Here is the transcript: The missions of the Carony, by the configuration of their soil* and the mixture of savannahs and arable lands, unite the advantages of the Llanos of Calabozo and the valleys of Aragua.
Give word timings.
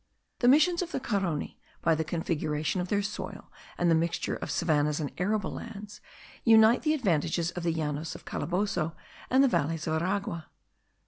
The 0.39 0.47
missions 0.47 0.81
of 0.81 0.91
the 0.91 0.99
Carony, 0.99 1.59
by 1.83 1.93
the 1.93 2.03
configuration 2.03 2.81
of 2.81 2.87
their 2.87 3.03
soil* 3.03 3.51
and 3.77 3.91
the 3.91 3.93
mixture 3.93 4.35
of 4.37 4.49
savannahs 4.49 4.99
and 4.99 5.11
arable 5.19 5.51
lands, 5.51 6.01
unite 6.43 6.81
the 6.81 6.95
advantages 6.95 7.51
of 7.51 7.61
the 7.61 7.71
Llanos 7.71 8.15
of 8.15 8.25
Calabozo 8.25 8.95
and 9.29 9.43
the 9.43 9.47
valleys 9.47 9.85
of 9.85 10.01
Aragua. 10.01 10.47